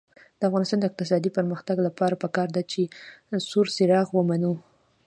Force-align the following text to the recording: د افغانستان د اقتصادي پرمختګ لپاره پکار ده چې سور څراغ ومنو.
د 0.39 0.41
افغانستان 0.49 0.79
د 0.81 0.85
اقتصادي 0.89 1.29
پرمختګ 1.37 1.77
لپاره 1.87 2.19
پکار 2.23 2.47
ده 2.55 2.61
چې 2.71 2.81
سور 3.49 3.65
څراغ 3.75 4.07
ومنو. 4.13 4.53